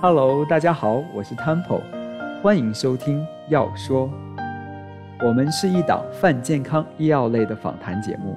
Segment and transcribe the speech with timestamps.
[0.00, 1.82] Hello，大家好，我是 Temple，
[2.40, 4.08] 欢迎收听《要说》。
[5.26, 8.36] 我们是一档泛健康医药类的访谈节目，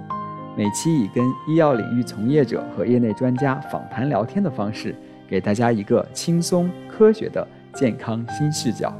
[0.57, 4.95] 每期以跟医药领域从业者和业内专家访谈聊天的方式，
[5.29, 8.91] 给大家一个轻松科学的健康新视角。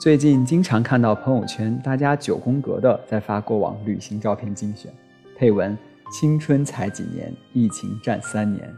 [0.00, 4.92] 最近经常看到朋友圈，大家九宫格的在发过往旅行照片精选，
[5.38, 5.78] 配文
[6.10, 8.68] “青春才几年，疫情占三年”。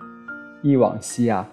[0.61, 1.49] 忆往昔啊，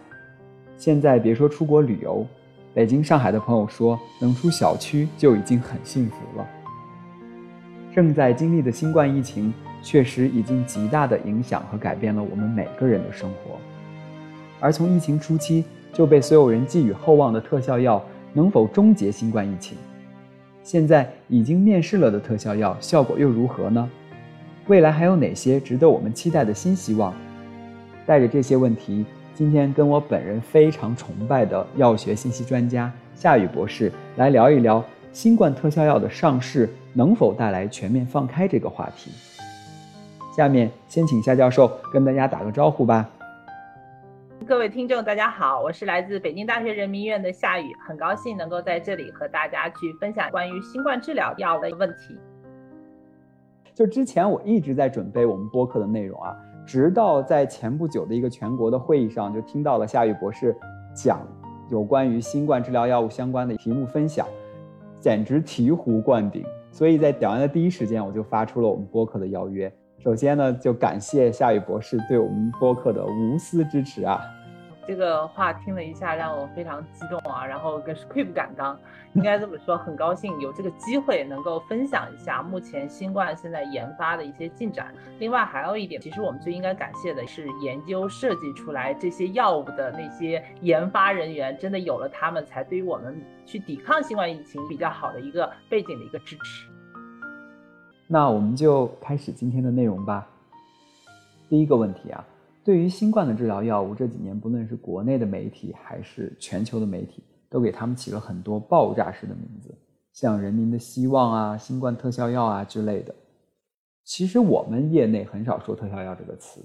[0.78, 2.26] 现在别说出国旅游，
[2.74, 6.48] 北京、上海的朋友说能出小区就已经很幸福了。
[7.94, 13.58] 正在经历的新冠疫情，确实已经极大的影响和改变了我们每个人的生活。
[14.60, 18.04] 而从疫情初期就被所有人寄予厚望的特效药。
[18.38, 19.78] 能否终结新冠疫情？
[20.62, 23.90] 现在已经面世了的特效药效果又如何呢？
[24.68, 27.14] 未来还有哪些值得我们期待的新希望？
[28.06, 39.12] 带着这些问题，今天跟我本人非常崇拜的药学信息专家夏雨博士来聊一聊新冠特效药的上市能否带来全面放开这个话题。
[40.34, 43.10] 下面先请夏教授跟大家打个招呼吧。
[44.48, 52.18] 各位听众，大家好，我是来自北京大学人民医院的夏雨，很高兴能够在这里和大家去分享关于新冠治疗药的问题。
[53.74, 56.34] 就之前我一直在准备我们播客的内容啊，
[56.66, 60.56] 直到在前不久的一个全国的会议上，就听到了夏雨博士
[60.94, 61.20] 讲
[61.70, 64.28] 有关于新冠治疗药物相关的题目分享，
[65.00, 66.44] 简直醍醐灌顶。
[66.72, 69.72] 所以在讲完的第一时间，我就发出了我们播客的邀约。
[70.00, 74.20] 首先呢，就感谢夏雨博士对我们播客的无私支持啊。
[74.88, 78.78] 这个话听了一下，让我非常激动啊，然后更是愧不敢当。
[79.14, 84.94] 应该这么说，很高兴有这个机会能够分享一下目前新冠现在研发的一些进展。
[85.20, 96.70] 另外还有一点，其实我们最应该感谢的是研究设计出来这些药物的那些研发人员，真的有了他们，才对于我们去抵抗新冠疫情比较好的一个背景的一个支持。
[98.08, 100.28] 那我们就开始今天的内容吧。
[101.50, 102.24] 第一个问题啊。
[102.66, 109.72] 对于新冠的治疗药物，这几年不论是国内的媒体还是全球的媒体，都给他们起了很多爆炸式的名字，
[110.12, 113.14] 像“人民的希望”啊、“新冠特效药”啊之类的。
[114.04, 116.60] 其实我们业内很少说“特效药”这个词，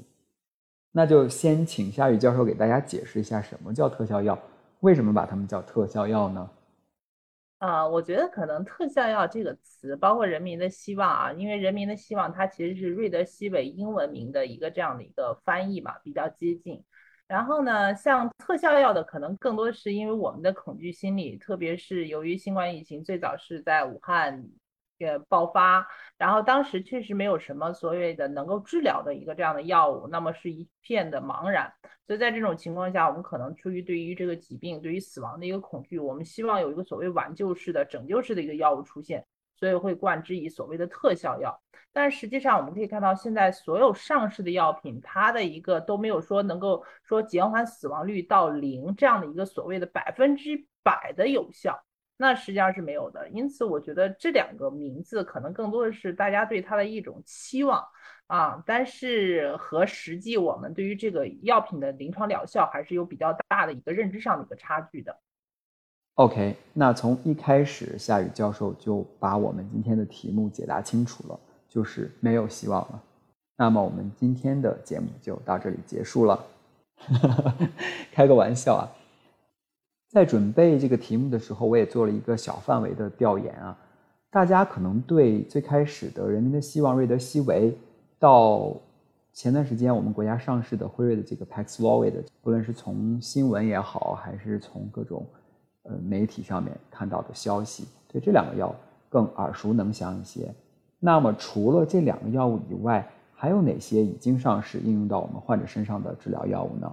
[0.91, 4.39] 那就先请夏雨教授给大家解释一下什么叫特效药，
[4.81, 6.51] 为什么把它们叫特效药呢？
[7.61, 16.83] 呃，我觉得可能特效药这个词，包括人民的希望啊，因为人民的希望它其实是瑞德西韦英文名的一个这样的一个翻译嘛，比较接近。
[17.29, 24.43] 然后呢，像特效药的可能更多是因为我们的恐惧心理，特别是由于新冠疫情最早是在武汉。
[25.01, 25.87] 呃，爆发，
[26.19, 31.73] 然后当时确实没有什么所谓的能够治疗的一个这样的药物，那么是一片的茫然。
[32.07, 39.25] 所以在这种情况下，我们可能出于对于这个疾病、对于死亡的一个恐惧，我们希望有一个所谓挽救式的、拯救式的一个药物出现，
[39.57, 41.59] 所以会冠之以所谓的特效药。
[41.93, 51.83] 但实际上，我们可以看到，现在所有上市的药品，它的一个都没有说能够说减缓死亡率到零这样的一个所谓的百分之百的有效。
[52.23, 57.83] 那实际上是没有的，因此我觉得这两个名字可能更多的是大家对它的一种期望
[58.27, 65.19] 啊，但是和实际我们对于这个药品的临床疗效还是有比较大的一个认知上的一个差距的。
[66.17, 73.03] OK，那从一开始夏雨教授就把我们今天的题目解答清楚了，就是没有希望了。
[73.57, 76.45] 那么我们今天的节目就到这里结束了，
[78.13, 79.00] 开个玩笑啊。
[80.11, 83.79] 在准备这个题目的时候，我也做了一个小范围的调研啊。
[84.29, 87.73] 大家可能对最开始的人民的希望瑞德西韦，
[88.19, 88.75] 到
[89.33, 95.25] 前段时间我们国家上市的辉瑞的这个 Paxlovid，不论是从新闻也好，还是从各种
[95.85, 98.75] 呃媒体上面看到的消息，对这两个药
[99.09, 100.53] 更耳熟能详一些。
[100.99, 106.93] 那么除了这两个药物以外，还有哪些已经上市应用到我们患者身上的治疗药物呢？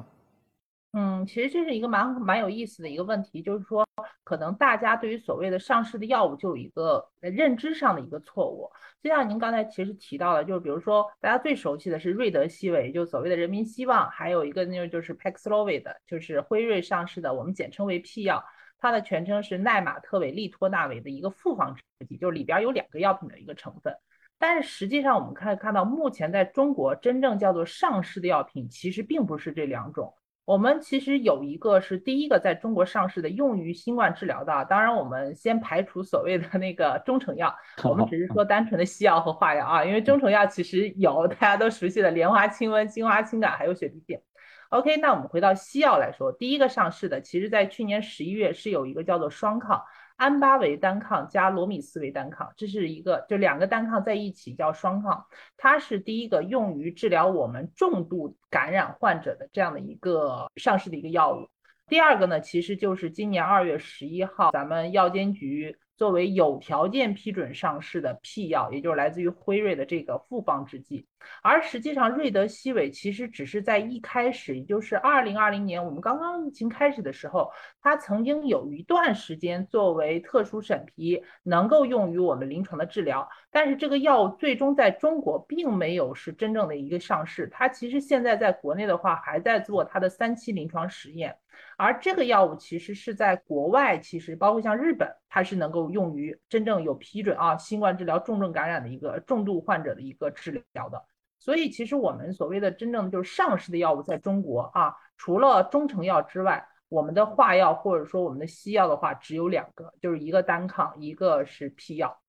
[0.93, 3.85] 嗯，其实这是一个蛮蛮有意思的一个问题，就是说，
[4.23, 8.67] 可能大家对于所谓的上市的药物就有一个认知上的一个错误。
[9.03, 18.43] 就像您刚才其实提到的，就是比如说大家最熟悉的是瑞德西韦，就所谓的人民希望，还有一个那个就是 Paxlovid，就是辉瑞上市的，我们简称为 P 药，
[18.79, 23.95] 它的全称是奈玛特韦利托纳韦的一个复方制剂，就是里边有两个药品的一个成分。
[24.39, 30.13] 但是实际上我们可以看到，目前在中国真正叫做上市的药品，其实并不是这两种。
[30.47, 37.53] 我们其实有一个是第一个在中国上市的用于新冠治疗的，当然我们先排除所谓的那个中成药，
[37.83, 44.21] 我们只是说单纯的西药和化药啊，因为中成药其实有大家都熟悉的莲花清瘟、金花清感还有雪碧片。
[44.69, 49.83] OK，那我们回到西药来说，第一个上市的，其实在去年十一月是有一个叫做双抗，
[50.17, 55.25] 安巴韦单抗加罗米斯韦单抗，这是一个就两个单抗在一起叫双抗，
[55.55, 61.47] 它是第一个用于治疗我们重度感染患者的这样的一个上市的一个药物。
[61.87, 65.77] 第二个呢，其实就是今年二月十一号，咱们药监局。
[65.97, 71.07] 作为有条件批准上市的 P 药，也就是来自于辉瑞的这个复方制剂，
[71.41, 77.51] 而实际上瑞德西韦其实只是在一开始，也就是二零二零年我们刚刚疫情开始的时候，
[77.81, 91.35] 它曾经有一段时间作为特殊审批，能够用于我们临床的治疗，但是这个药物最终在中国并没有是真正的一个上市，它其实现在在国内的话还在做它的三期临床实验。
[91.77, 101.03] 而这个药物其实是在国外，其实包括像日本，它是能够用于真正有批准啊，新冠治疗重症感染的一个重度患者的一个治疗的。
[101.39, 112.19] 所以其实我们所谓的真正就是上市的药物，在中国啊，除了中成药之外，我们的化药或者说我们的西药的话，只有两个，就是一个单抗，一个是批药。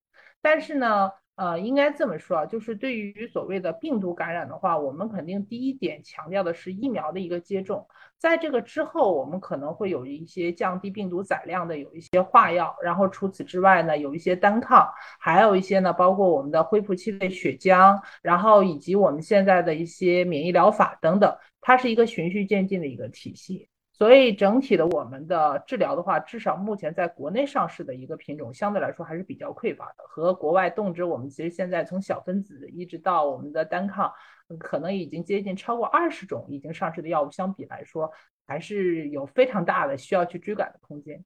[0.41, 1.13] 但是呢。
[1.39, 7.87] 呃，应该这么说啊，就是对于所谓的病毒感染的话，我们肯定第一点强调的是疫苗的一个接种。
[8.19, 12.77] 在这个之后，我们可能会有一些降低病毒载量的，有一些化药。
[12.83, 14.85] 然后除此之外呢，有一些单抗，
[15.21, 23.69] 还有一些呢，包括我们的恢复期的血浆，然后以及我们现在的一些免疫疗法等等，它是一个循序渐进的一个体系。
[23.99, 30.05] 所以整体的我们的治疗的话，至少目前在国内上市的一个品种，相对来说还是比较匮乏的。
[30.07, 34.13] 和国外动植，我们其实现在从小分子一直到我们的单抗，
[34.57, 38.09] 可能已经接近超过二十种已经上市的药物相比来说，
[38.47, 41.25] 还是有非常大的需要去追赶的空间。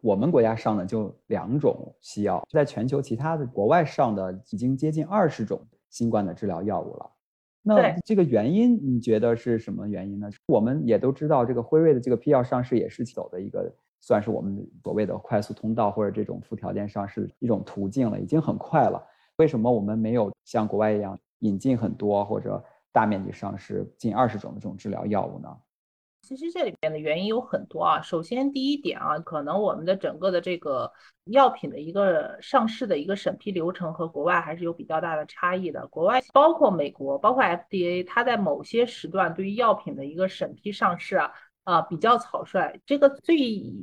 [0.00, 7.10] 我们国家上的就两种西药，在全球其他的国外上的已经接近二十种新冠的治疗药物了。
[7.62, 10.28] 那这个原因你觉得是什么原因呢？
[10.46, 19.00] 我们也都知道，这个辉瑞的这个批药上市也是走的一个算是我们所谓的快速通道或者这种附条件上市一种途径了，已经很快了。
[19.36, 25.48] 为什么我们没有像国外一样引进很多或者大面积上市近二十种的这种治疗药物呢？
[26.22, 28.00] 其实这里边的原因有很多啊。
[28.00, 30.90] 首先，第一点啊，可能我们的整个的这个
[31.24, 35.86] 药品的一个上市的一个审批流程和国外还是有比较大的差异的。
[35.88, 41.32] 国外包括美国，包括 FDA，它在某些时段对于药品的一个审批上市啊。
[41.64, 42.80] 啊，比较草率。
[42.84, 43.36] 这个最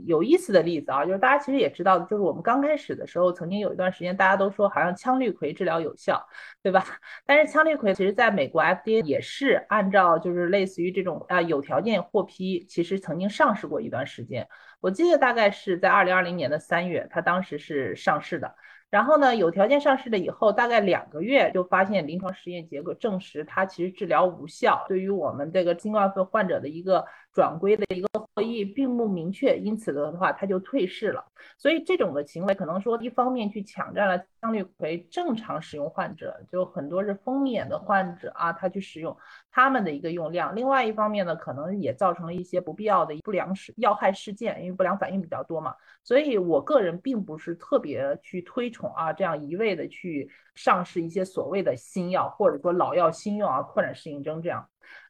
[0.06, 6.22] 有意思的例子啊，就是大家其实也知道，就是我们刚开始的时候，曾经有一段时间，大家都说好像羟氯喹治疗有效，
[6.62, 6.84] 对吧？
[7.26, 14.48] 但是羟氯喹其实在美国 FDA 也是按照就是类似于这种啊有条件获批，其实曾经上市过一段时间。
[14.81, 18.56] 我记得大概是在二零二零年的三月，它当时是上市的。
[18.90, 27.06] 然后呢，有条件上市了以后，大概两个月就发现临床实验结果证实它其实治疗无效，对于我们这个新冠肺患者的一个。
[27.31, 31.24] 转归的一个获益并不明确，因此的话，它就退市了。
[31.58, 39.16] 所以这种的行为可能说，一方面去抢占了羟氯喹正常使用患者，就很多是风眼的患者啊，他去使用
[39.52, 40.56] 他们的一个用量。
[40.56, 45.76] 另外一方面呢，可能也造成了一些不必要的不良事要害事件，因为不良反应比较多嘛。
[46.04, 54.68] 所以我个人并不是特别去推崇啊，这样一味的去上市一些所谓的新药，或者说老药新用啊，扩展适应症这样。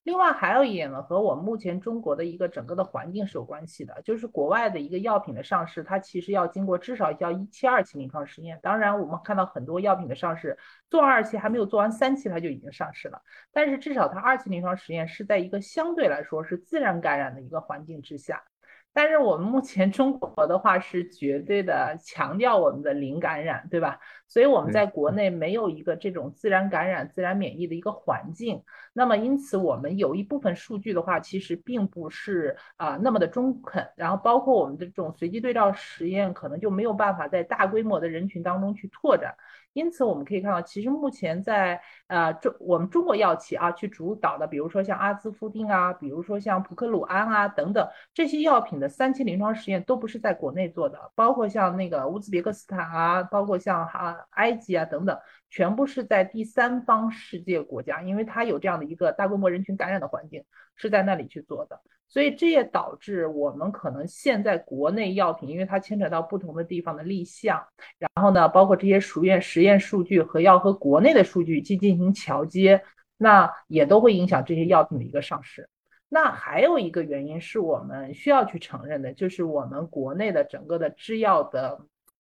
[0.10, 8.60] 另外还有一点呢，和我们目前中国的一个整个的环境是有关系的，就是国外的一个药品的上市，它其实要经过至少要一期、二期临床实验。
[8.64, 10.58] 当然，我们看到很多药品的上市，
[10.90, 13.22] 做二期还没有做完三期，它就已经上市了。
[13.54, 18.44] 但是至少它二期临床实验是在一个相对来说是自然感染的一个环境之下。
[18.92, 24.00] 但是我们目前中国的话是绝对的强调我们的零感染，对吧？
[24.30, 28.64] 所以我们在国内没有一个这种自然感染、自然免疫的一个环境。
[28.94, 33.86] 那么因此，我们有一部分数据的话，其实并不是啊那么的中肯。
[33.96, 39.36] 然后包括我们的这种随机对照实验，可能就没有办法在大规模的人群当中去拓展。
[39.74, 55.18] 因此，我们可以看到，其实目前在呃中我们中国药企啊去主导的，比如说像阿兹夫定啊，比如说像普克鲁安啊等等这些药品的三期临床实验都不是在国内做的，包括像那个乌兹别克斯坦啊，包括像哈埃及啊等等，
[55.50, 60.44] 全部是在第三方世界国家，因为它有这样的一个大规模人群感染的环境，
[60.76, 61.80] 是在那里去做的。
[62.08, 67.64] 所以这也导致我们可能现在国内药品，因为它牵扯到不同的地方的立项，
[68.00, 72.82] 然后呢，包括这些实验实验数据和要和国内的数据去进行桥接，
[73.16, 75.70] 那也都会影响这些药品的一个上市。
[76.12, 81.80] 那还有一个原因是我们需要去承认的，就是我们国内的整个的制药的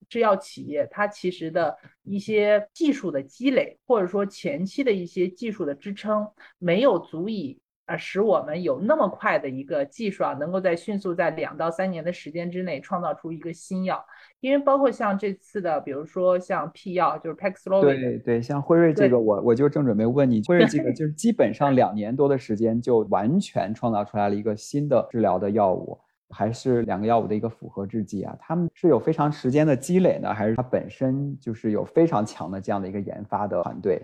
[0.09, 7.61] 制药企业，它其实的一些技术的积累，或者说前期的一些技术的支撑，没有足以。
[7.85, 13.99] 啊，使我们有那么快的一个技术啊，能够在迅速在两到三年的时间之内创造出一个新药。
[14.41, 17.81] 因为包括像这次的，比如说像 P 药，就是 Paxlovid。
[17.81, 28.35] 对对，像辉瑞这个，我我就正准备问你，辉瑞这个就是基本上两年多的时间就完全创造出来了一个新的治疗的药物，还是两个药物的一个复合制剂啊？
[28.39, 34.01] 他们是有非常时间的积累呢，还是它本身就是有非常强的这样的一个研发的团队？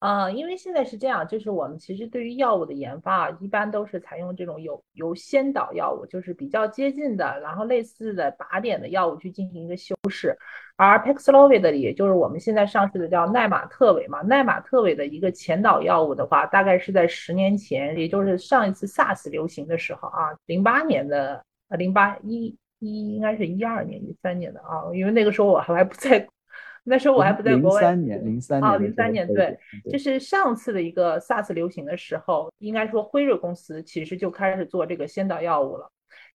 [0.00, 10.34] 啊，因为现在是这样，就是我们其实对于药物的研发啊，一般都是采用这种有由先导药物，就是比较接近的，然后类似的靶点的药物去进行一个修饰。
[10.76, 26.26] 而 Paxlovid 也就是我们现在上市的叫奈玛特韦嘛，奈玛特韦的一个前导药物的话，大概是在十年前，也就是上一次 SARS 流行的时候啊，零八年的呃，零八一一应该是一二年、一三年的啊，因为那个时候我还还不在。
[26.90, 27.80] 那时候我还不在国外。
[27.80, 28.72] 零三年，零三年。
[28.72, 29.56] 哦，零三年，对，
[29.88, 35.88] 就是上次的一个 SARS 流行的时候，应该说辉瑞公司其实就开始做这个先导药物了。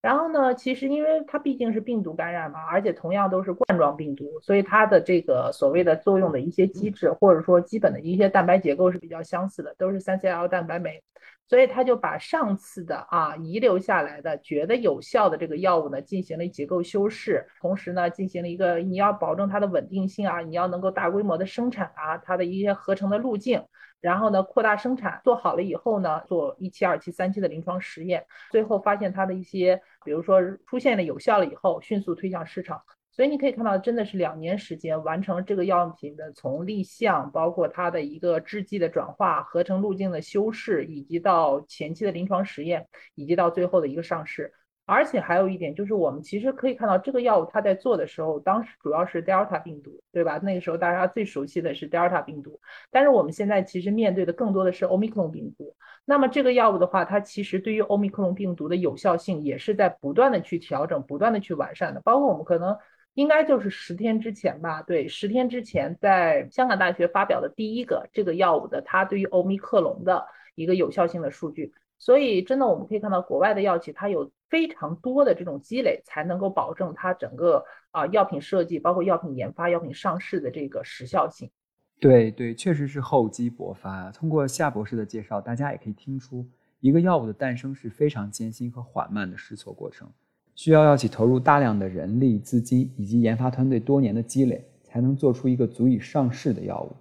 [0.05, 11.01] 然后呢，其实因为它毕竟是病毒感染嘛，而且同样都是冠状病毒，所以它的这个所谓的作用的一些机制，或者说基本的一些蛋白结构是比较相似的，都是三 CL 蛋白酶。
[11.47, 23.63] 所以他就把上次的啊遗留下来的觉得有效的这个药物呢进行了结构修饰，同时呢进行了一个你要保证它的稳定性啊，你要能够大规模的生产啊，它的一些合成的路径，
[24.05, 32.79] 然后呢扩大生产，做好了以后呢做一期、二期、三期的临床实验，最后发现它的一些，比如说出现了有效了以后，迅速推向市场。
[33.11, 42.85] 所以你可以看到，真的是两年时间完成这个药品的从立项，包括它的一个制剂的转化、合成路径的修饰，以及到前期的临床实验，
[43.15, 44.53] 以及到最后的一个上市。
[44.85, 50.39] 而且还有一点就是，我们其实可以看到，这个药物它在做的时候，当时主要是 Delta 病毒，对吧？
[50.43, 52.59] 那个时候大家最熟悉的是 Delta 病毒，
[52.91, 55.75] 但是我们现在其实面对的更多的是 Omicron 病毒。
[56.05, 62.77] 那么这个药物的话，它其实对于 Omicron 病毒的有效性也是在不断的去调整、不断的去完善的，包括我们可能。
[63.15, 71.71] 应该就是十天之前吧，对，十天之前在香港大学发表的第一个这个药物的它对于欧米克隆的一个有效性的数据。
[71.97, 81.49] 所以真的我们可以看到，国外的药企它有非常多的这种积累，才能够保证它整个啊药品设计，包括药品研发、药品上市的这个时效性。
[81.99, 84.11] 对对，确实是厚积薄发。
[84.11, 86.45] 通过夏博士的介绍，大家也可以听出，
[86.81, 90.07] 一个药物的诞生是非常艰辛和缓慢的试错过程。
[90.55, 96.95] 需要药企投入大量的人力、资金以及研发团队多年的积累，才能做出一个足以上市的药物。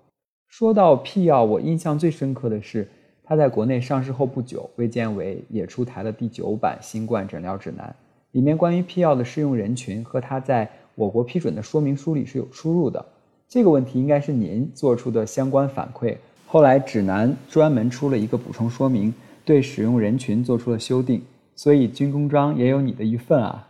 [0.48, 2.88] 说到 P 药，我印象最深刻的是，
[3.26, 7.96] 它在国内上市后不久，卫健委也出台了第九版新冠诊疗指南，
[8.32, 13.04] 里面关于 P 药的适用人群和它在我国批准的说明书里是有出入的。
[13.48, 16.16] 这个问题应该是您做出的相关反馈，
[16.46, 19.12] 后来指南专门出了一个补充说明，
[19.44, 21.22] 对使用人群做出了修订。
[21.56, 23.68] 所以军功章也有你的一份啊。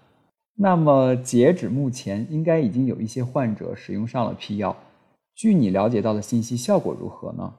[0.57, 4.77] 那么截止目前，应该已经有一些患者使用上了 P 药。
[5.35, 7.53] 据你了解到的信息，效果如何呢？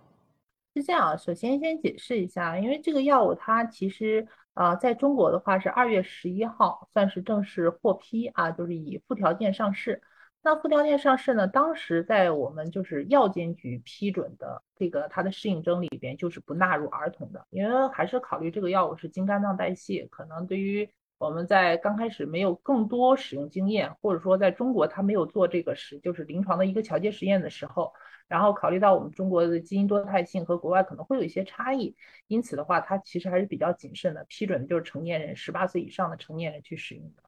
[0.75, 10.01] 是这样，首先先解释一下，因为这个药物它其实啊，在中国的话是二月十一号算是正式获批啊，就是以附条件上市。
[10.43, 11.47] 那附条件上市呢？
[11.47, 27.93] 当时在我们就是药监局批准的这个它的适应症里边，就是不纳入儿童的，因为还是考虑这个药物是经肝脏代谢，可能对于我们在刚开始没有更多使用经验，或者说在中国它没有做这个实就是临床的一个桥接实验的时候，
[28.27, 31.95] 然后考虑到我们中国的基因多态性和国外可能会有一些差异，
[32.27, 37.24] 因此的话，它其实还是比较谨慎的，批准的就是成年人十八岁以上的成年人去使用的。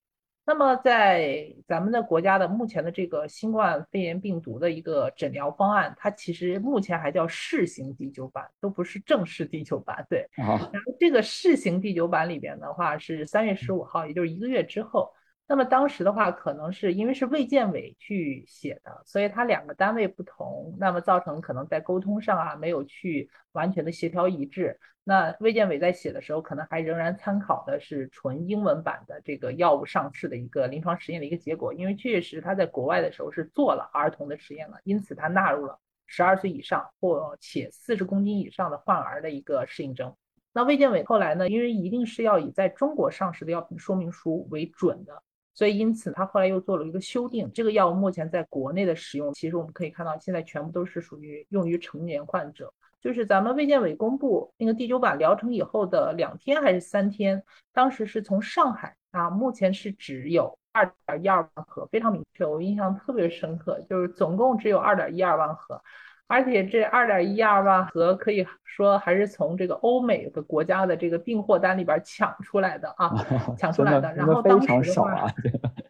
[0.50, 10.08] 那么，在咱们的国家的目前的这个新冠肺炎病毒的一个诊疗方案，它其实目前还叫试行第九版，都不是正式第九版。
[10.10, 15.12] 对，然后这个试行第九版里边的话是三月十五号，也就是一个月之后。
[15.50, 24.80] 那么当时的话，可能是因为是卫健委去写的，所以它两个单位不同，那么造成可能在沟通上啊没有去完全的协调一致。
[25.10, 40.14] 那卫健委在写的时候，可能还仍然参考的是纯英文版的这个药物上市的一个临床实验的一个结果，因为确实他在国外的时候是做了儿童的实验了，因此他纳入了十二岁以上或且四十公斤以上的患儿的一个适应症。
[40.52, 45.24] 那卫健委后来呢，因为一定是要以在中国上市的药品说明书为准的。
[45.58, 47.52] 所以，因此他后来又做了一个修订。
[47.52, 52.72] 这个药物目前在国内的使用，其实我们可以看到，现在全部都是属于用于成年患者。
[53.02, 57.42] 就是咱们卫健委公布那个第九版疗程以后的两天还是三天，
[57.74, 65.82] 当时是从上海啊，目前是只有二点一二万盒，非常明确，我印象特别深刻，就是总共只有二点一二万盒。
[66.28, 73.12] 而且这二点一二万盒可以说还是从这个欧美的国家的这个订货单里边抢出来的啊，
[73.58, 74.14] 抢出来的。
[74.14, 75.28] 然后当时的话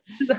[0.18, 0.36] 是的，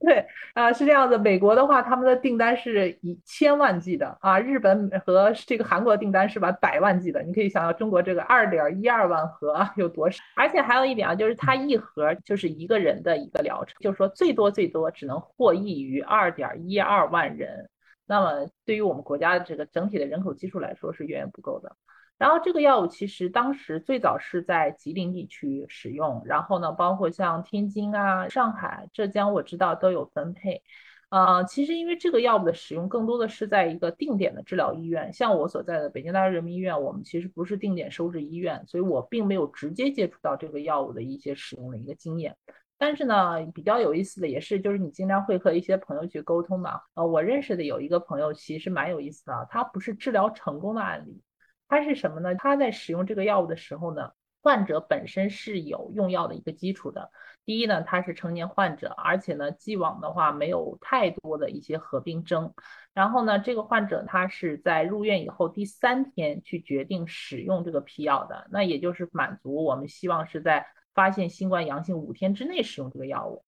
[0.00, 0.24] 对
[0.54, 1.18] 啊，是这样子。
[1.18, 7.22] 美国的话，他们的订单是以千万计的啊，日本和这个韩国订单是吧百万计的。
[7.22, 10.22] 你可以想到中国这个二点一二万盒有多少。
[10.36, 17.68] 而且还有一点啊，就是它一盒就是一个人的一个疗程，就是说最多最多只能获益于二点一二万人。
[18.06, 21.76] 那么对于我们国家的这个整体的人口基数来说是远远不够的。
[22.16, 30.62] 然后这个药物其实当时最早是在吉林地区使用，然后呢，包括像天津啊、上海、浙江，我知道都有分配。
[31.10, 42.36] 呃，其实因为这个药物的使用更多的是在一个定点的治疗医院，像我所在的北京大学人民医院，我们其实不是定点收治医院，所以我并没有直接接触到这个药物的一些使用的一个经验。
[42.76, 46.80] 但是呢，比较有意思的也是，就是你经常会和一些朋友去沟通嘛。
[46.94, 51.22] 呃，我认识的有一个朋友其实蛮有意思的，他不是治疗成功的案例，
[51.68, 52.34] 他是什么呢？
[52.34, 54.10] 他在使用这个药物的时候呢，
[54.42, 57.10] 患者本身是有用药的一个基础的。
[57.44, 62.52] 第一呢，他是成年患者，而且呢，既往的话没有太多的一些合并症。
[62.92, 70.66] 然后呢，这个患者他是在入院以后第三天去决定使用这个批药的，那也就是满足我们希望是在。
[70.94, 73.42] 发现新冠阳性五天之内使用这个药物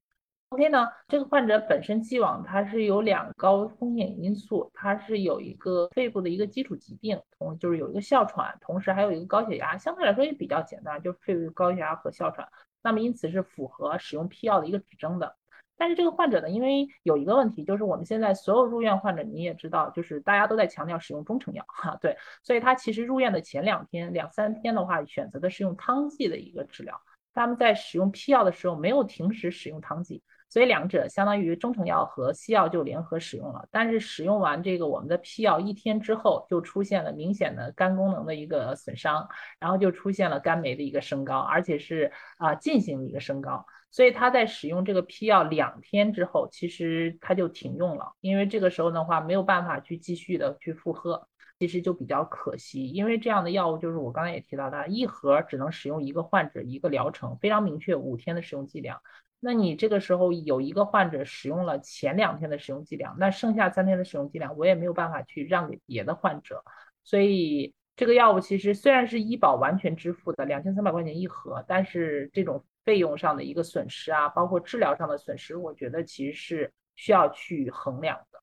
[0.51, 0.89] ，OK 呢？
[1.09, 12.49] 这个患者本身既往他是有两高风险因素，他是有一个肺部的一个基础疾病，同就是有一个哮喘，同时还有一个高血压，相对来说也比较简单，就是肺部高血压和哮喘。
[12.83, 15.37] 那么因此是符合使用批药的一个指征的。
[15.79, 26.99] 但是这个患者呢，因为有一个问题，就是我们现在所有入院患者你也知道，就是大家都在强调使用中成药哈，对，所以他其实入院的前两天、两三天的话，选择的是用汤剂的一个治疗。
[27.37, 33.69] 他们在使用批药的时候没有停止使用汤剂，所以两者相当于中成药和西药就联合使用了。
[33.71, 39.29] 但是使用完这个我们的批药一天之后，就出现了明显的肝功能的一个损伤，
[39.61, 43.65] 然后就出现了肝酶的一个升高，而且是啊进行一个升高。
[43.91, 51.29] 所以他在使用这个批药两天之后，其实他就停用了，因为这个时候的话没有办法去继续的去负荷。
[51.59, 59.01] 其实就比较可惜，因为这样的药物就是我刚才也提到的，一盒只能使用一个患者一个疗程，非常明确五天的使用剂量。
[59.41, 66.63] 那你这个时候有一个患者使用了前两天的使用剂量，那剩下三天的使用剂量我也没有办法去让给别的患者。
[67.05, 78.36] 所以这个药物其实虽然是医保完全支付的两千三百块钱一盒，但是这种费用上的一个损失啊，包括治疗上的损失，我觉得其实是需要去衡量的。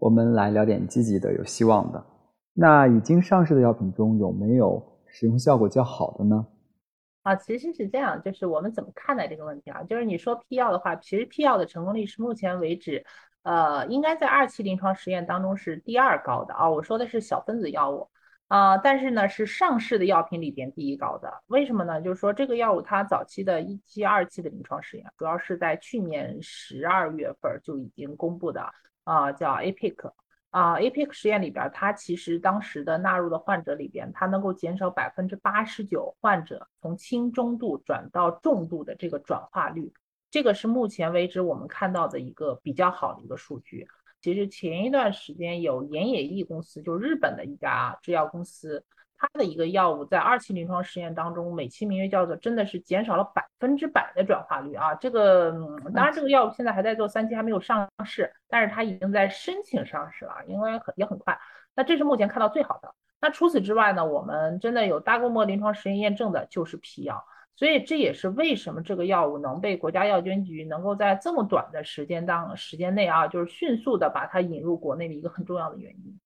[0.00, 2.02] 我们来聊点积极的、有希望的。
[2.54, 6.46] 那已经上市的药品中有没有使用效果较好的呢？
[7.22, 9.82] 啊，其实是这样，就是我们怎么看待这个问题啊？
[9.82, 13.04] 就是你说批药的话，其实批药的成功率是目前为止，
[13.42, 16.70] 呃，应该在二期临床实验当中是第二高的啊。
[16.70, 18.08] 我说的是小分子药物
[18.48, 21.30] 啊，但是呢是上市的药品里边第一高的。
[21.48, 22.00] 为什么呢？
[22.00, 28.66] 就是说这个药物它早期的一期、二期的临床实验，主要是在去年十二月份就已经公布的。
[29.10, 30.12] 啊，叫 APIC
[30.50, 39.92] 啊，APIC 实验里边，它其实当时的纳入的患者里边，它能够减少百分之八十九患者从轻中度转到重度的这个转化率，
[40.30, 43.88] 这个是目前为止我们看到的一个比较好的一个数据。
[44.20, 48.84] 其实前一段时间有岩野义公司，就日本的一家制药公司。
[49.22, 54.94] 它的一个药物在二期临床实验当中，美其名曰叫做真的是减少了百分之百的转化率啊！
[54.94, 55.52] 这个
[55.94, 61.38] 当然这个药物现在还在做三期，还没有上市，但是它已经在申请上市了，因为很也很快。
[61.74, 62.94] 那这是目前看到最好的。
[63.20, 67.22] 那除此之外呢，我们真的有大规模临床实验验证的就是皮药，
[67.56, 76.18] 所以这也是为什么这个药物能被国家药监局能够在这么短的时间当时间内啊，就是迅速的把它引入国内的一个很重要的原因。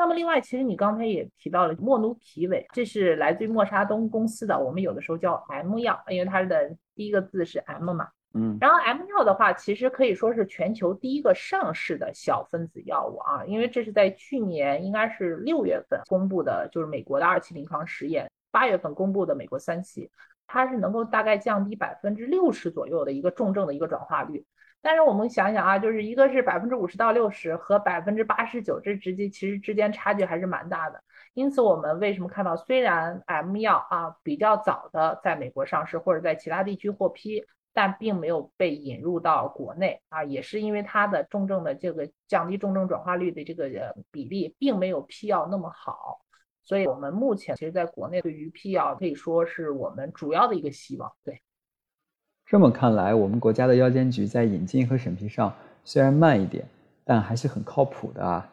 [0.00, 8.08] 那么另外，其实你刚才也提到了莫努皮韦，这是来自于默沙东公司的，我们有的时候叫 M 药，因为它的第一个字是 M 嘛。
[8.32, 8.56] 嗯。
[8.58, 20.10] 然后 M 药的话，其实可以说是全球第一个上市的小分子药物啊，因为这是在去年应该是六月份公布的，就是美国的二期临床实验，八月份公布的美国三期，
[20.46, 24.46] 它是能够大概降低百分之六十左右的一个重症的一个转化率。
[24.82, 31.02] 但是我们想想啊，就是一个是百分之五十到六十和百分之八十九，这直接其实之间差距还是蛮大的。
[31.34, 46.20] 因此，我们为什么看到虽然 M 药啊比较早的在美国上市或者在其他地区获批，但并没有被引入到国内啊，也是因为它的重症的这个降低重症转化率的这个比例并没有批药那么好。
[46.62, 51.12] 所以，我们目前其实在国内对于批药可以说是我们主要的一个希望。
[51.22, 51.42] 对。
[52.50, 56.64] 这么看来，我们国家的药监局在引进和审批上虽然慢一点，
[57.04, 58.44] 但还是很靠谱的啊。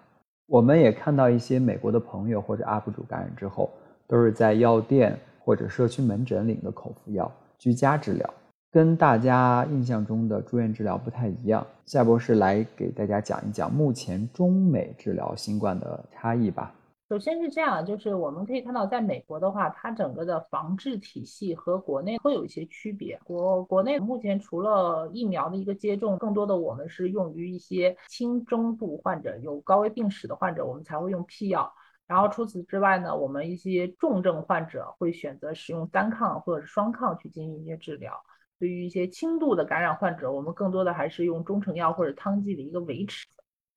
[0.46, 3.72] 我们也看到一些美国的朋友或者 UP 主感染之后，
[4.06, 8.34] 都是在药店或者社区门诊领的口服药，居家治疗，
[8.72, 11.66] 跟大家印象中的住院治疗不太一样。
[11.88, 16.72] 夏博士来给大家讲一讲目前中美治疗新冠的差异吧。
[17.10, 23.18] 首先是这样，就是我们可以看到，在美国的话，它整个的防治体系和国内会有一些区别。
[23.24, 31.72] 国国内目前除了疫苗的一个接种，更多的我们是用于一些轻中度患者、有高危病史的患者，我们才会用 P 药。
[32.08, 38.14] 然后除此之外呢，我们一些重症患者会选择使用单抗或者是双抗去进行一些治疗。
[38.60, 43.26] 对于一些轻度的感染患者，我们更多的还是用中成药或者汤剂的一个维持。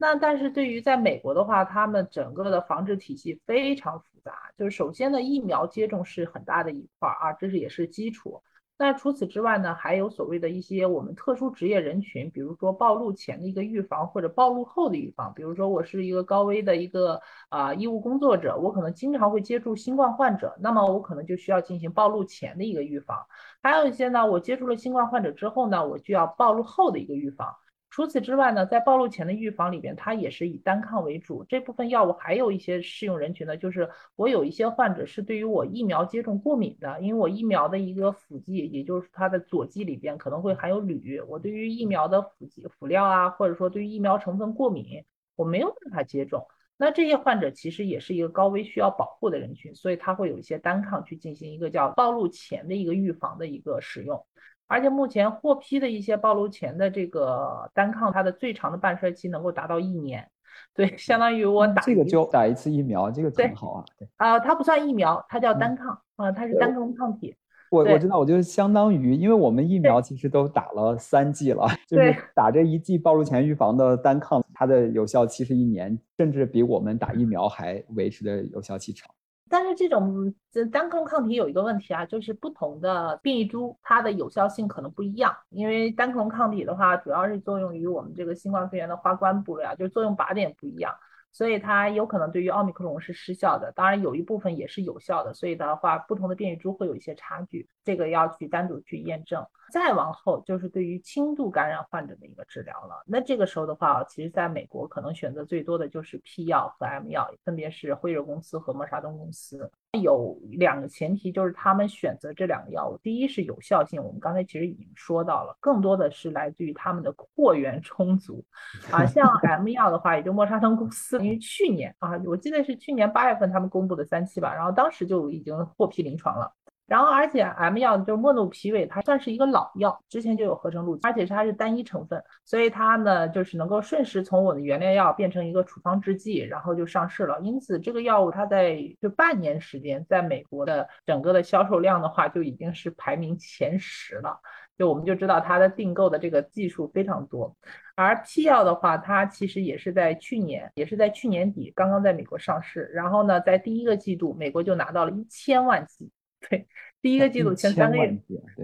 [0.02, 4.32] 那但是对于在美国的话，他们整个的防治体系非常复杂。
[4.56, 8.42] 就是首先呢，疫苗接种是很大的一块儿啊，这是也是基础。
[8.78, 15.34] 那除此之外呢，还有所谓的一些我们特殊职业人群，比如说暴露前的一个预防或者暴露后的预防。
[15.34, 23.18] 比如说我是一个高危的一个啊医务工作者，我可能经常会接触新冠患者，那么我可能就需要进行暴露前的一个预防。
[23.62, 27.54] 还有一些呢，我接触了新冠患者之后呢，我就要暴露后的一个预防。
[27.90, 31.44] 除此之外呢，在暴露前的预防里边，它也是以单抗为主。
[31.44, 46.46] 这部分药物还有一些适用人群呢，就是我有一些患者是对于我疫苗接种过敏的，因为我疫苗的一个辅剂，也就是它的佐剂里边可能会含有铝，我对于疫苗的辅剂辅料啊，或者说对于疫苗成分过敏，我没有办法接种。
[46.76, 54.24] 那这些患者其实也是一个高危需要保护的人群，所以他会有一些单抗去进行一个叫暴露前的一个预防的一个使用。
[54.70, 60.24] 而且目前获批的一些暴露前的这个单抗，它的最长的半衰期能够达到一年，
[60.72, 63.84] 对，相当于我打这个就打一次疫苗，这个很好啊。
[63.98, 67.34] 对啊，它不算疫苗，它叫单抗啊，它是单抗抗体。
[67.68, 79.12] 我我知道，我就相当于，因为我们疫苗其实都打了三剂了， 就是打这一剂暴露前预防的单抗，它的有效期是一年，甚至比我们打疫苗还维持的有效期长。
[79.50, 80.32] 但是这种
[80.70, 85.36] 单克隆抗体有一个问题啊，就是不同的变异株它的有效性可能不一样。
[85.48, 90.94] 因为单克隆抗体的话，主要是作用于我们这个新冠肺炎的花冠部位啊，就是作用靶点不一样，
[91.32, 93.72] 所以它有可能对于奥密克戎是失效的。
[93.74, 99.44] 当然有一部分也是有效的，所以的话，不同的变异株会有一些差距，这个要去单独去验证。
[99.72, 103.04] 再往后就是对于轻度感染患者的一个治疗了。
[103.06, 109.70] 那这个时候的话，其实在美国可能选择最多的就是 P 药和 M 药，分别是辉瑞公司和默沙东公司。
[109.98, 118.44] 有两个前提，就是他们选择这两个药物，第一是有效性，我们刚才其实已经说到了，更多的是来自于他们的货源充足。
[118.92, 126.52] 啊，像 M 药的话，也就默沙东公司，因为去年啊，我记得是去年八月份他们公布的三期吧，然后当时就已经获批临床了。
[126.90, 137.38] 然后，而且 M 药就是莫努皮韦，它算是一个老药，之前就有合成路，而且它是单一成分，所以它呢就是能够瞬时从我的原料药变成一个处方制剂，然后就上市了。
[137.42, 144.40] 因此，这个药物它在就半年时间，在美国的整个的销售量的话，就已经是排名前十了。
[144.76, 147.54] 就我们就知道它的订购的这个技术非常多。
[147.94, 156.10] 而 P 药的话，它其实也是在去年，也是在去年底刚刚在美国上市，然后呢，在第一个季度，美国就拿到了一千万剂。
[156.48, 156.66] 对，
[157.02, 158.18] 第一个季度前三个月，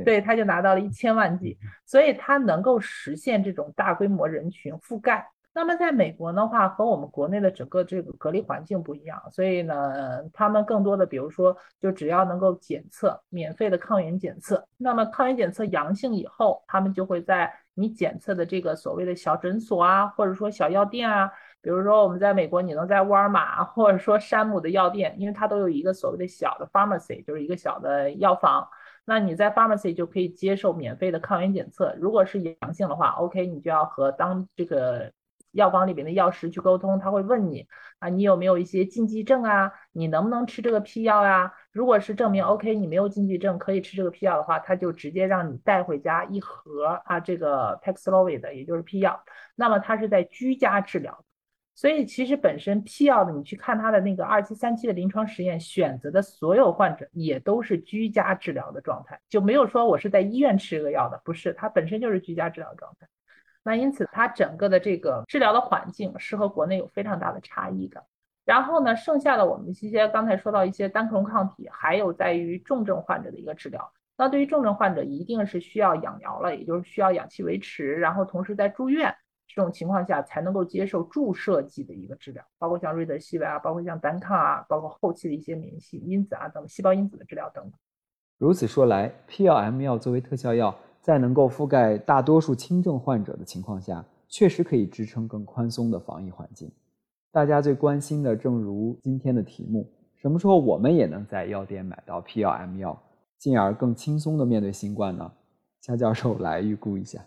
[0.04, 5.28] 对，他就拿到了一千万剂，所以它能够实现这种大规模人群覆盖。
[5.52, 21.30] 那么在美国的话，和我们国内的整个这个隔离环境不一样，所以呢，他们更多的，比如说，就只要能够检测免费的抗原检测，那么抗原检测阳性以后，他们就会在你检测的这个所谓的小诊所啊，或者说小药店啊。
[21.66, 28.68] 比如说，我们在美国，你能在沃尔玛或者说山姆的药店，因为它都有一个所谓的小的 pharmacy，就是一个小的药房。
[29.04, 31.92] 那你在 pharmacy 就可以接受免费的抗原检测。
[31.98, 35.10] 如果是阳性的话，OK，你就要和当这个
[35.50, 37.66] 药房里面的药师去沟通，他会问你
[37.98, 39.72] 啊，你有没有一些禁忌症啊？
[39.90, 41.52] 你能不能吃这个批药呀？
[41.72, 49.20] 如果是证明 OK，你没有禁忌症，可以吃这个批药的话，他就直接让你带回家一盒啊，这个 Paxlovid，也就是批药。
[49.56, 51.24] 那么它是在居家治疗。
[51.76, 63.06] 所以其实本身 P 药的，你去看它的那个二期、三期的临床实验，选择的所有患者也都是居家治疗的状态，就没有说我是在医院吃这个药的，不是，它本身就是居家治疗状态。
[63.62, 68.02] 那因此它整个的这个治疗的环境是和国内有非常大的差异的。
[68.46, 73.92] 然后呢，剩下的我们这些刚才说到一些单克隆抗体，还有在于重症患者的一个治疗。
[74.16, 79.14] 那对于重症患者，一定是需要氧疗了，也就是需要氧气维持，然后同时在住院。
[79.46, 87.72] 这种情况下才能够接受注射剂的一个治疗，包括像瑞德西韦啊，包括像单抗啊，包括后期的一些免疫系因子啊等细胞因子的治疗等等。
[88.38, 96.70] 如此说来，P L M 药作为特效药，在能够覆盖大多数轻症患者的情况下，确实可以支撑更宽松的防疫环境。
[97.32, 103.00] 大家最关心的，正如今天的题目：什么时候我们也能在药店买到 P L M 药，
[103.38, 105.32] 进而更轻松的面对新冠呢？
[105.80, 107.24] 夏教授来预估一下。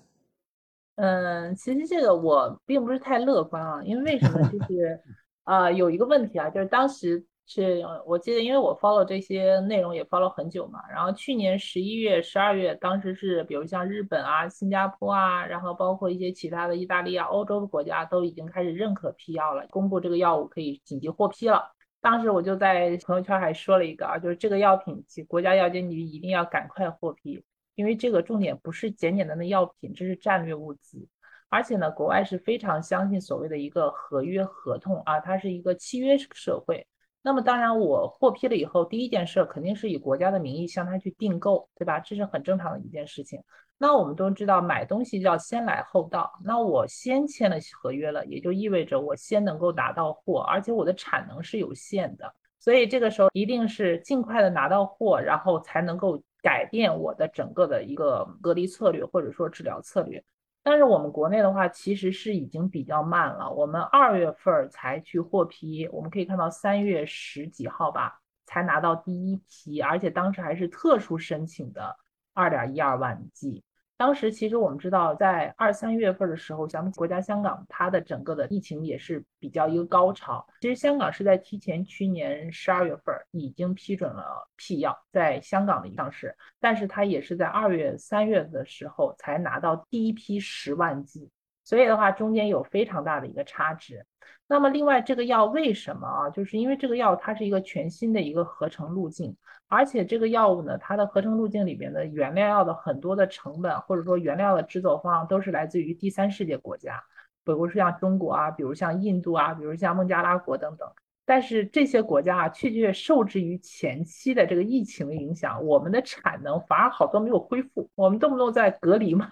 [1.01, 4.39] 嗯，其实这个我并不是太乐观啊，因为为什么？
[4.49, 4.99] 就 是
[5.45, 10.79] 啊，有一个问题啊，就是当时是我记得，因为我 follow 这些内容也 follow 很久嘛。
[10.93, 21.71] 然后去年十一月、十二月，当时是比如像日本啊、新加坡啊，然后包括一些其他的意大利啊、欧洲的国家都已经开始认可批药了，公布这个药物可以紧急获批了。
[22.01, 27.41] 当时我就在朋友圈还说了一个啊，就是这个药品，国家药监局一定要赶快获批。
[27.79, 31.07] 因为这个重点不是简简单的药品，这是战略物资，
[31.47, 36.85] 而且呢，国外是非常相信所谓的一个合约合同啊，它是一个契约社会。
[37.21, 42.01] 那么当然，我获批了以后，第一件事肯定是以国家的名义向他去订购，对吧？
[42.01, 43.41] 这是很正常的一件事情。
[43.77, 56.21] 那我们都知道，买东西要先来后到，那我先签了合约了，也就意味着我先能够拿到货，而且我的产能是有限的，所以这个时候一定是尽快的拿到货，然后才能够。
[56.41, 60.23] 改变我的整个的一个隔离策略，或者说治疗策略。
[60.61, 63.49] 但是我们国内的话，其实是已经比较慢了。
[63.49, 71.95] 我们二月份才去获批，我们可以看到三月十几号吧，才拿到第一批，而且当时还是特殊申请的
[72.33, 73.63] 二点一二万剂。
[73.99, 80.47] 当时其实我们知道，在二三月份的时候，咱们国家香港它的整个的疫情也是比较一个高潮。
[80.61, 91.29] 其实香港是在提前去年十二月份已经批准了批药在香港的上市，但是它也是在二月三月的时候才拿到第一批十万剂，
[91.65, 94.05] 所以的话中间有非常大的一个差值。
[94.47, 96.29] 那么另外这个药为什么啊？
[96.29, 99.35] 就是因为这个药它是一个全新的一个合成路径。
[99.69, 107.01] 而且这个药物呢，它的合成路径里面的原料药的很多的成本，或者说原料的制作方都是来自于第三世界国家，
[107.45, 110.89] 比如说像中国啊，比如像印度啊，比如像孟加拉国等等。
[111.23, 117.87] 但是这些国家啊，确确受制于前期的这个疫情的影响，我们的产能反而好多没有恢复。
[117.93, 119.29] 我们动不动在隔离嘛，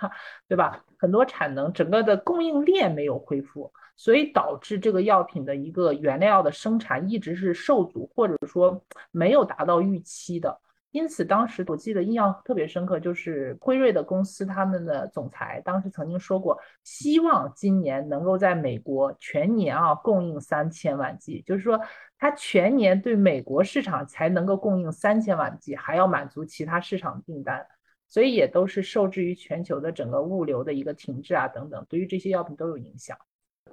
[0.47, 0.85] 对吧？
[0.99, 3.73] 很多产能整个的供应链没有恢复。
[3.97, 8.81] 所以导致这个药品的一个原料的生产一直是受阻，或者说
[9.11, 10.61] 没有达到预期的。
[10.91, 21.79] 因此，当时我记得印象特别深刻，就是辉瑞的公司他们的总裁当时曾经说过，希望今年能够在美国全年啊供应三千万剂，就是说
[22.17, 27.67] 他全年对美国市场才能够供应三千万剂，还要满足其他市场订单，
[28.07, 33.15] 所以也都是受制于全球的整个物流的一个停滞啊等等，对于这些药品都有影响。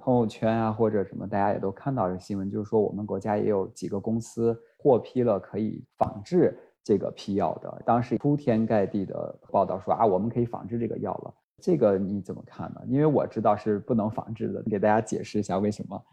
[0.05, 7.83] 朋友圈啊，或者什么，大家也都看到这新闻，就是说我们国家也有几个公司获批了可以仿制这个批药的。
[7.87, 11.35] 当时铺天盖地的报道说啊，我们可以仿制这个药了。
[11.63, 12.83] 这个你怎么看呢？
[12.87, 16.05] 因为我知道是不能仿制的，给大家解释一下为什么？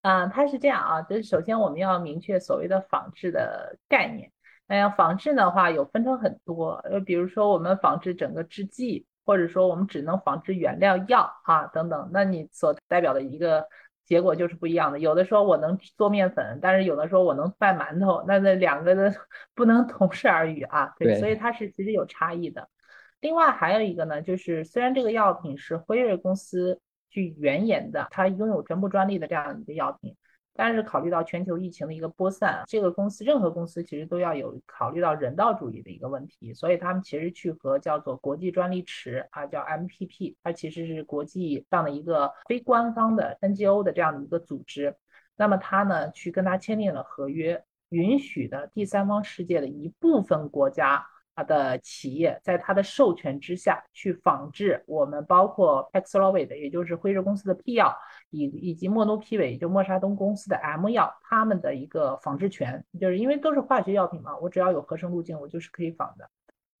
[0.00, 4.32] 嗯，它是这样啊，就是首先我们要明确所谓的仿制的概念。
[4.68, 9.04] 哎呀，仿制的话有分成很多，呃，比如说我们仿制整个制剂。
[9.24, 13.66] 或者说我们只能仿制原料药啊等等，那你所代表的一个
[14.04, 14.98] 结果就是不一样的。
[14.98, 19.14] 有的说我能做面粉，但是有的说我能卖馒头，那那两个的
[19.54, 20.92] 不能同日而语啊。
[20.98, 22.68] 对，所以它是其实有差异的。
[23.20, 30.16] 另外还有一个呢，就是虽然这个药品是辉瑞公司去原研的，它拥有全部专利的这样一个药品。
[30.54, 44.94] 但是考虑到全球疫情的一个播散，这个公司任何公司其实都要有考虑到人道主义的一个问题，所以他们其实去和叫做国际专利池啊，叫 MPP，它其实是国际上的一个非官方的 NGO 的这样的一个组织，
[45.36, 51.06] 那么他呢去跟他签订了合约，允许的第三方世界的一部分国家。
[51.34, 57.96] 它的企业在它的授权之下去仿制我们包括 Paxlovid，也就是辉瑞公司的 P 药，
[58.32, 66.28] 以以及莫诺匹韦，就默沙东公司的 M 药，他们的一个仿制权，就是因为都是化学药品嘛，我只要有合成路径，我就是可以仿的。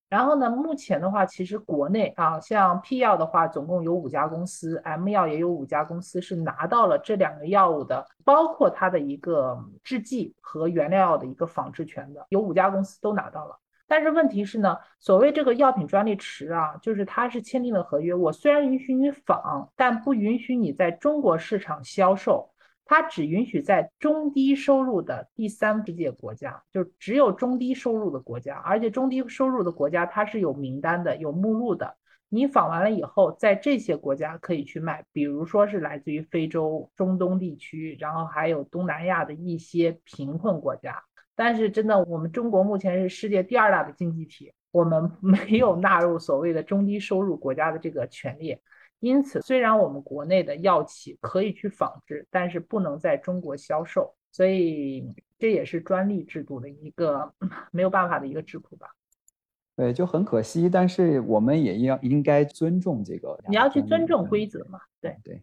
[0.08, 13.58] 然后呢，目前的话，其实国内啊，像 P 药的话，总共有五家公司，M 药也有五家公司是拿到了这两个药物的，包括它的一个制剂和原料药的一个仿制权的，有五家公司都拿到了。
[13.92, 22.48] 但是问题是呢，所谓这个药品专利池啊，就是它是签订了合约，我虽然允许你仿，但不允许你在中国市场销售，
[22.86, 31.94] 它只允许在中低收入的第三世界国家，就只有中低收入的国家，而且中低收入的国家它是有名单的，有目录的，
[32.30, 41.04] 你仿完了以后，在这些国家可以去卖，比如说是来自于非洲、中东地区，然后还有东南亚的一些贫困国家。
[41.34, 48.56] 但是真的，我们中国目前是世界第二大的经济体，我们没有纳入所谓的中低收入国家的这个权利，
[49.00, 57.32] 因此，虽然我们国内的药企可以去仿制，但是不能在中国销售，所以这也是专利制度的一个
[57.70, 58.88] 没有办法的一个智库吧。
[59.74, 63.38] 对，就很可惜，但是我们也要应该尊重这个。
[63.48, 64.78] 你要去尊重规则嘛？
[65.00, 65.42] 对对。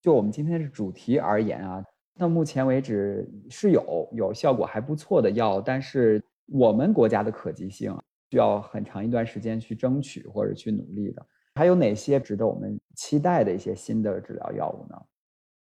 [0.00, 1.84] 就我们今天的主题而言啊，
[2.18, 7.96] 到目前为止是有有效果还不错的药，但是我们国家的可及性
[8.30, 11.26] 需要很长一段时间去争取或者去努力的。
[11.54, 14.96] 还有哪些值得我们期待的一些新的治疗药物呢？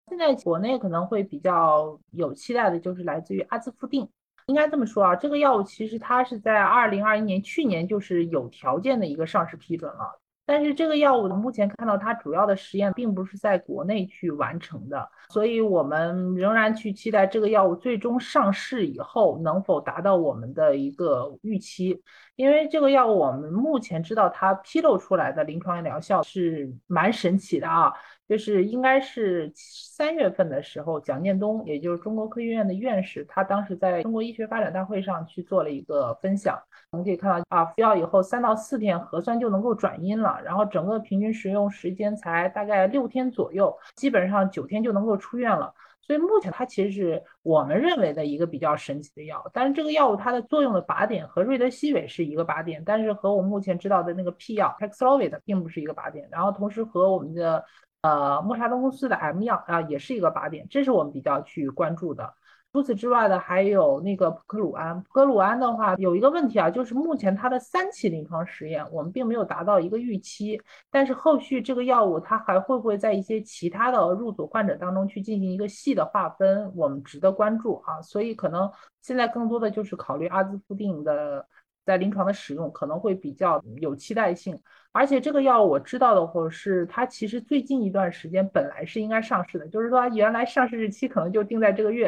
[0.09, 4.09] 现在国内可能会比较有期待的就是来自于阿兹夫定。
[4.47, 22.03] 应该这么说啊，这个药物其实它是在二零二一年去年就是有条件的一个上市批准了，但是这个药物目前看到它主要的实验并不是在国内去完成的，所以我们仍然去期待这个药物最终上市以后能否达到我们的一个预期，
[22.35, 27.93] 因为这个药物我们目前知道它披露出来的临床疗效是蛮神奇的啊。
[28.29, 36.61] 就是应该是三月份的时候，蒋建东，也就是中国科学院的院士，他当时在中国医学发展大会上去做了一个分享。
[36.91, 45.73] 我们可以看到啊，服药以后三到四天核酸就能够转阴了，然后整个平均使用时间才大概六天左右，基本上九天就能够出院了。
[46.01, 49.45] 所以目前它其实是我们认为的一个比较神奇的药。
[49.53, 56.27] 但是这个药物它的作用的靶点和瑞德西韦是一个靶点，但是和我们目前知道的那个 P 药 Paxlovid 并不是一个靶点。
[56.31, 57.63] 然后同时和我们的
[58.03, 62.33] 呃，默沙东公司的 M 药啊，也是一个靶点，这是我们比较去关注的。
[62.71, 65.03] 除此之外的，还有那个普克鲁安。
[65.03, 70.61] 普克鲁安的话，有一个问题啊，就是目前它的三期临床实验，我们并没有达到一个预期。
[70.91, 78.01] 但是后续这个药物它还会不会在一些其他的入组患者当中去进行一个细的划分，我们值得关注啊。
[78.03, 81.45] 所以可能现在更多的就是考虑阿兹夫定的。
[81.89, 84.61] 在临床的使用可能会比较有期待性，
[84.93, 92.07] 而且这个药我知道的话是它其实最近一段时间本来是应该上市的，就是说原来上市日期可能就定在这个月，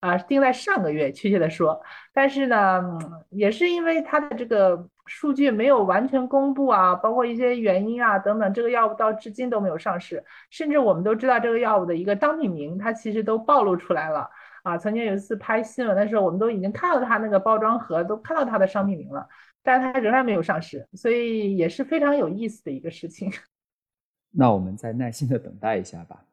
[0.00, 1.78] 啊，定在上个月，确切的说，
[2.14, 2.82] 但是呢，
[3.28, 14.30] 也是因为它的这个数据没有完全公布啊，包括一些原因啊等等，这个药物到至今都没有上市，甚至我们都知道这个药物的一个商品名，它其实都暴露出来了。
[14.62, 19.26] 啊，曾经有一次拍新闻的时候，我们都已经看到它那个包装盒，都看到它的商品名了，
[19.62, 23.30] 但是它仍然没有上市，所以也是非常有意思的一个事情。
[24.30, 26.24] 那我们再耐心的等待一下吧。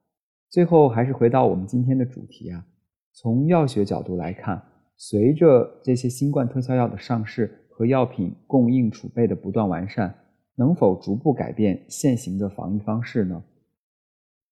[0.50, 2.66] 最后还是回到我们今天的主题啊，
[3.14, 4.62] 从药学角度来看，
[4.98, 10.14] 随着这些新冠特效药的上市和药品供应储备的不断完善，
[10.56, 13.44] 能否逐步改变现行的防疫方式呢？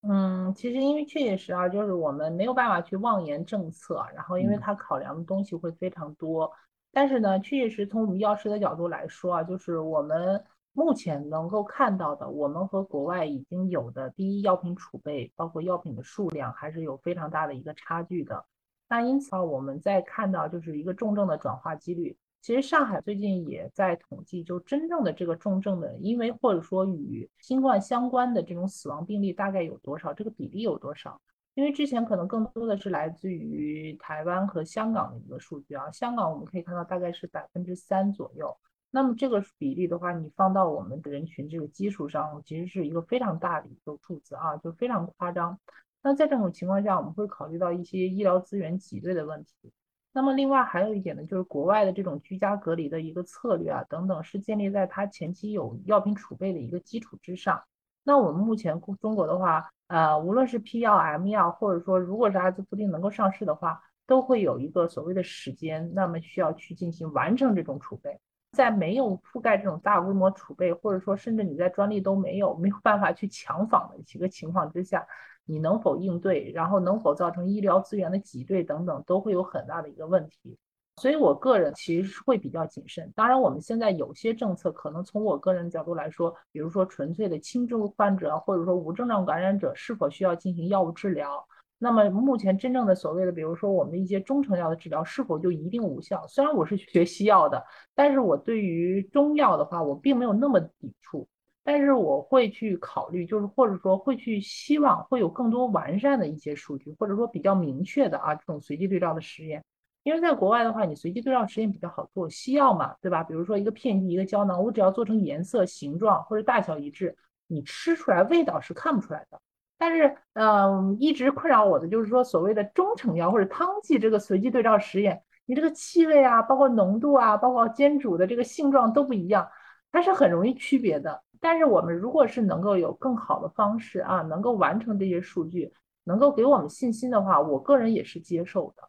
[0.05, 6.51] 嗯，其实因为确确实啊，就是我们没有办法去妄言政策，然后因为它考量的东西会非常多。
[6.91, 18.45] 但是呢，确确实从我们药师的角度来说啊，就是我们目前能够看到的，我们和国外已经有的第一药品储备，包括药品的数量，还是有非常大的一个差距的。
[18.89, 22.17] 那因此啊，我们在看到就是一个重症的转化几率。
[22.43, 31.21] 其实上海最近也在统计，就真正的这个重症的，因为或者说与新冠相关的这种死亡病例大概有多少，这个比例有多少？
[31.53, 38.53] 因为之前可能更多的是来自于台湾和香港的一个数据啊，香港我们可以看到大概是百分之三左右。
[38.91, 45.58] 那么这个比例的话，你放到我们的人群这个基数上，其实是一个非常大的一个数字啊，就非常夸张。
[46.01, 49.71] 那在这种情况下，我们会考虑到一些医疗资源挤兑的问题。
[50.15, 57.62] 那么另外还有一点呢，就是国外的这种居家隔离的一个策略啊，等等，是建立在它前期有药品储备的一个基础之上。
[58.04, 68.19] 那我们目前中国的话，呃，无论是 P 药、M 药，或者说如果是阿兹夫定能够上市的话，都会有一个所谓的时间，那么需要去进行完成这种储备。
[68.53, 75.05] 在没有覆盖这种大规模储备，或者说甚至你在专利都没有没有办法去强仿的几个情况之下。
[75.45, 80.57] 你能否应对，然后能否造成医疗资源的挤兑等等，都会有很大的一个问题。
[80.95, 83.11] 所以我个人其实是会比较谨慎。
[83.13, 91.45] 当然，我们现在有些政策可能从我个人角度来说，比如说纯粹的轻症患者，或者说无症状感染者是否需要进行药物治疗。
[91.83, 96.25] 那么目前真正的所谓的，比如说我们一些中成药的治疗是否就一定无效？
[96.27, 97.61] 虽然我是学西药的，
[97.93, 101.27] 但是我对于中药的话，我并没有那么抵触。
[101.61, 109.61] 但是我会去考虑，就是或者说会去希望会有更多完善的一些数据，或者说比较明确的啊这种随机对照的实验。
[110.03, 113.23] 因为在国外的话，你随机对照实验比较好做，西药嘛，对吧？
[113.23, 117.15] 比如说一个片剂、一个胶囊，我只要做成颜色、形状或者大小一致，
[117.47, 119.41] 你吃出来味道是看不出来的。
[119.84, 129.45] 但是，嗯，一直困扰我的就是说，所谓的中成药或者汤剂这个随机对照实验，你这个气味啊，包括浓度啊，包括煎煮的这个性状都不一样。
[129.91, 131.21] 它是很容易区别的。
[131.41, 135.73] 但是我们如果是能够有更好的方式啊，能够完成这些数据，
[136.05, 138.84] 能够给我们信心的话，我个人也是接受的。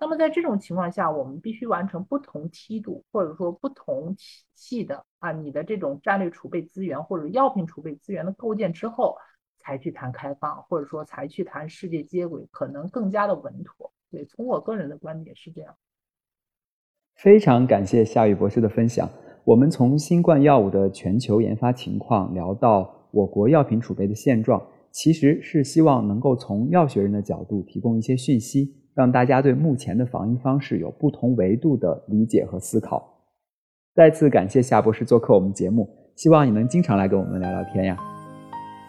[0.00, 9.16] 那么在这种情况下，我们必须完成不同梯度或者说不同体系的啊，你的这种战略储备资源或者药品储备资源的构建之后，
[9.60, 13.92] 才去谈开放，或者说才去谈世界接轨，可能更加的稳妥。
[14.10, 15.74] 对，从我个人的观点是这样。
[17.16, 19.08] 非常感谢夏雨博士的分享。
[19.44, 28.76] 我们从新冠药物的全球研发情况聊到我国药品储备的现状，其实是希望能够从药学人的角度提供一些讯息。
[28.92, 33.24] 让大家对目前的防疫方式有不同维度的理解和思考。
[33.94, 38.19] 再次感谢夏博士做客我们节目，希望你能经常来跟我们聊聊天呀。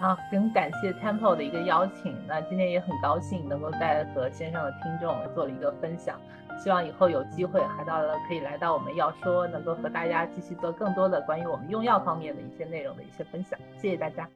[0.02, 6.20] 啊，很感谢 Temple 的一个邀请，那今天也很高兴能够在和线上的听众做了一个分享。
[6.60, 13.60] 希望以后有机会还到了可以来到我们要说，能够和大家继续做更多的关于我们用药方面的一些内容的一些分享。
[13.80, 14.28] 谢谢大家。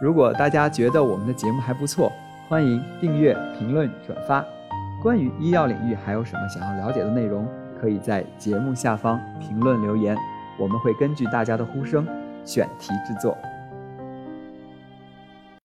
[0.00, 2.10] 如果大家觉得我们的节目还不错，
[2.48, 4.42] 欢迎订阅、评论、转发。
[5.02, 7.46] 关于医药领域还有什么想要了解的内容，
[7.78, 10.16] 可以在节目下方评论留言，
[10.58, 12.06] 我们会根据大家的呼声
[12.44, 13.36] 选题制作。